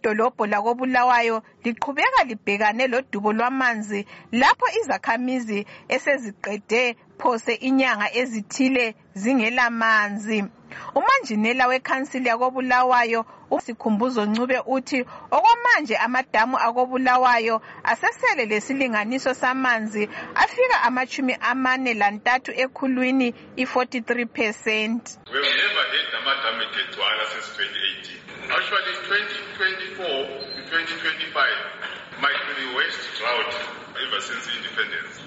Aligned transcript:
wedolobho 0.00 0.46
lakobulawayo 0.46 1.42
liqhubeka 1.64 2.24
libhekane 2.24 2.86
lodubo 2.86 3.32
lwamanzi 3.32 4.06
lapho 4.32 4.66
izakhamizi 4.80 5.66
eseziqede 5.88 6.96
phose 7.18 7.52
inyanga 7.54 8.08
ezithile 8.20 8.94
zingelamanzi 9.14 10.44
umanjinela 10.94 11.66
wekhansili 11.66 12.28
yakobulawayo 12.28 13.26
usikhumbuzo 13.50 14.26
ncube 14.26 14.58
uthi 14.66 15.04
okwamanje 15.30 15.96
amadamu 15.96 16.56
akobulawayo 16.58 17.62
asesele 17.84 18.44
lesilinganiso 18.46 19.34
samanzi 19.34 20.08
afika 20.34 20.82
amachumi 20.82 21.34
amane 21.40 21.94
lantathu 21.94 22.50
ekhulwini 22.62 23.34
i-43 23.56 24.26
percent 24.26 25.02
We 25.32 25.36
have 25.36 25.56
never 25.62 25.84
had 25.92 26.08
amadamu 26.20 26.62
egcwala 26.62 27.24
since 27.32 27.48
2018. 27.62 28.19
Actually, 28.70 29.02
2024 29.98 30.06
to 30.06 30.62
2025 30.70 32.22
might 32.22 32.38
be 32.46 32.54
the 32.62 32.70
worst 32.78 33.02
drought 33.18 33.50
ever 33.98 34.20
since 34.22 34.46
independence. 34.46 35.18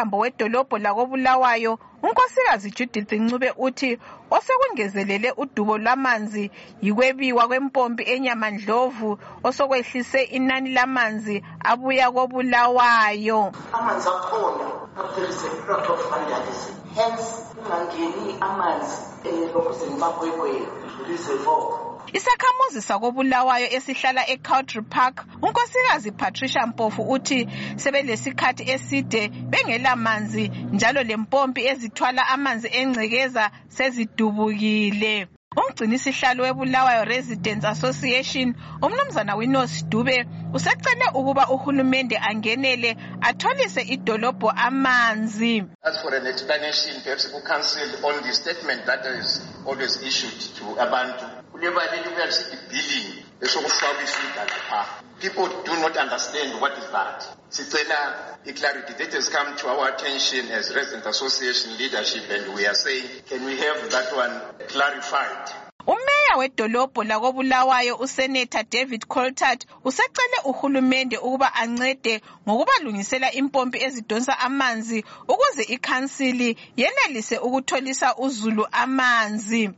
Umphathintambo 0.00 0.18
wedolobho 0.18 0.78
lakobulawayo 0.78 1.78
unkosikazi 2.02 2.70
judith 2.70 3.12
ncube 3.12 3.52
uthi 3.58 3.98
osekungezelele 4.30 5.32
udubo 5.36 5.78
lwamanzi 5.78 6.50
yikwebiwa 6.82 7.46
kwempompi 7.48 8.02
enyamandlovu 8.02 9.18
osokwehlise 9.44 10.22
inani 10.22 10.70
lamanzi 10.72 11.42
abuya 11.64 12.10
kobulawayo. 12.10 13.52
Amanzi 13.72 14.08
akhona 14.08 14.66
there 15.14 15.28
is 15.28 15.44
a 15.44 15.70
lot 15.70 15.88
of 15.92 16.10
vandalism. 16.10 16.74
Hence 16.94 17.24
kungangeni 17.54 18.36
amanzi 18.40 18.96
elokhuzeni 19.24 19.96
magwegwe 19.98 20.66
reservoir 21.08 21.89
isakhamuzi 22.12 22.82
sakobulawayo 22.82 23.66
esihlala 23.76 24.28
ecoutry 24.30 24.82
park 24.82 25.24
unkosikazi 25.42 26.12
patricia 26.12 26.66
mpofu 26.66 27.02
uthi 27.02 27.48
sebelesikhathi 27.76 28.70
eside 28.70 29.28
bengelamanzi 29.28 30.48
njalo 30.72 31.02
lempompi 31.02 31.66
ezithwala 31.66 32.28
amanzi 32.28 32.68
engcekeza 32.72 33.50
sezidubukile 33.68 35.28
umgcinisihlalo 35.56 36.42
webulawayo 36.44 37.04
residents 37.04 37.64
association 37.64 38.54
umnumzana 38.82 39.34
winos 39.36 39.84
dube 39.88 40.26
usecele 40.54 41.04
ukuba 41.14 41.48
uhulumende 41.48 42.16
angenele 42.18 42.96
atholise 43.20 43.82
idolobho 43.82 44.50
amanzi 44.50 45.64
As 45.82 46.00
for 46.02 46.14
an 46.14 46.26
explanation, 46.26 47.00
perhaps 47.02 47.32
we 47.34 47.40
cancel 47.40 48.06
on 48.06 48.22
the 48.22 48.32
statement 48.32 48.86
that 48.86 49.04
is 49.06 49.40
always 49.66 50.02
issued 50.02 50.38
to 50.56 50.64
abantu. 50.80 51.39
Kulebali 51.60 51.98
elibuya 51.98 52.26
lisithi 52.26 52.56
billing 52.70 53.24
esokufakwa 53.40 54.02
iswida 54.04 54.44
lapha. 54.44 54.86
People 55.20 55.48
do 55.64 55.80
not 55.80 55.94
understand 55.96 56.58
what 56.60 56.78
is 56.78 56.86
that. 56.90 57.36
Sicela 57.50 58.38
i-clarity 58.46 58.94
that 58.94 59.12
has 59.12 59.28
come 59.28 59.54
to 59.56 59.68
our 59.68 59.88
attention 59.88 60.48
as 60.52 60.74
resident 60.74 61.04
association 61.04 61.76
leadership 61.76 62.22
and 62.30 62.54
we 62.54 62.66
are 62.66 62.74
saying, 62.74 63.04
can 63.28 63.44
we 63.44 63.58
have 63.58 63.90
that 63.90 64.16
one 64.16 64.40
clarified? 64.68 65.50
umeya 65.86 66.36
wedolobho 66.36 67.04
lakobulawayo 67.04 67.96
useneta 67.96 68.62
david 68.62 69.06
coltart 69.06 69.66
usecele 69.84 70.36
uhulumende 70.44 71.18
ukuba 71.18 71.54
ancede 71.54 72.20
ngokubalungisela 72.48 73.32
impompi 73.32 73.82
ezidonsa 73.82 74.38
amanzi 74.38 75.04
ukuze 75.28 75.62
ikhansili 75.62 76.56
yenelise 76.76 77.38
ukutholisa 77.38 78.16
uzulu 78.16 78.66
amanzi 78.72 79.70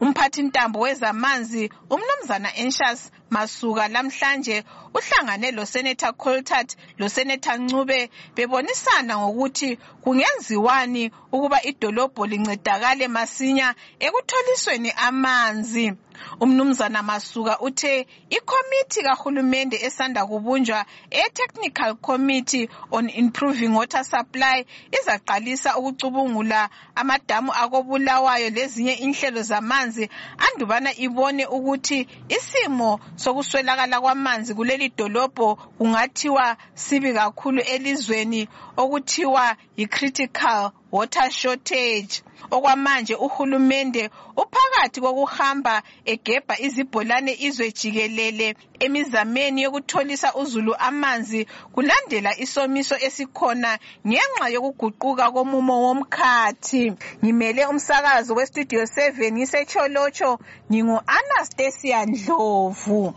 umphathintambo 0.00 0.80
wezamanzi 0.80 1.70
umnumzana 1.90 2.56
enshas 2.56 3.10
masuka 3.30 3.88
lamhlanje 3.88 4.64
uhlangane 4.94 5.50
loseneta 5.50 6.12
coltart 6.12 6.76
loseneta 6.98 7.56
ncube 7.56 8.10
bebonisana 8.36 9.18
ngokuthi 9.18 9.78
kungenziwani 10.02 11.10
ukuba 11.32 11.62
idolobho 11.62 12.26
lincedakale 12.26 13.08
masinya 13.08 13.74
ekutholisweni 14.00 14.90
amanzi. 15.06 15.92
Umnumzana 16.40 17.02
masuka 17.02 17.60
uthe 17.60 18.06
ikhomithi 18.30 19.02
kahulumende 19.02 19.76
esanda 19.86 20.26
kubunjwa 20.26 20.84
e-technical 21.10 21.94
committee 21.96 22.68
on 22.90 23.08
improving 23.08 23.68
water 23.74 24.04
supply 24.04 24.66
izaqalisa 24.92 25.76
ukucubungula 25.78 26.68
amadamu 26.94 27.52
akobulawayo 27.52 28.50
lezinye 28.50 28.92
inhlelo 28.92 29.42
zamanzi 29.42 30.10
andubana 30.38 30.90
ibone 30.96 31.46
ukuthi 31.46 32.06
isimo 32.28 33.00
sokuswelakala 33.16 34.00
kwamanzi 34.00 34.54
kuleli 34.54 34.88
dolobho 34.88 35.54
kungathiwa 35.56 36.56
sibi 36.74 37.12
kakhulu 37.12 37.60
elizweni 37.60 38.48
okuthiwa 38.76 39.56
yi-critical 39.76 40.70
water 40.92 41.30
shortage. 41.30 42.22
Okwamanje 42.50 43.14
uhulumende 43.14 44.10
uphakathi 44.36 45.00
kokuhamba 45.00 45.82
egebha 46.04 46.54
izibholane 46.60 47.32
izwe 47.46 47.72
jikelele 47.72 48.54
emizameni 48.80 49.62
yokutholisa 49.62 50.34
uzulu 50.34 50.74
amanzi 50.78 51.46
kulandela 51.74 52.38
isomiso 52.38 52.96
esikhona 53.06 53.78
ngenxa 54.06 54.48
yokuguquka 54.54 55.30
komumo 55.30 55.74
womkhathi. 55.84 56.92
Ngimele 57.24 57.66
umsakazo 57.66 58.34
westudio 58.34 58.82
7 58.82 59.32
ngisecholotsho 59.32 60.38
ngingu-anastasia 60.72 62.06
ndlovu. 62.06 63.14